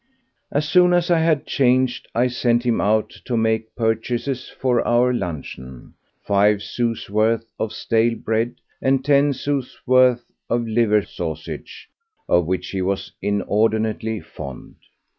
[0.51, 5.13] As soon as I had changed I sent him out to make purchases for our
[5.13, 11.87] luncheon—five sous' worth of stale bread, and ten sous' worth of liver sausage,
[12.27, 14.77] of which he was inordinately fond.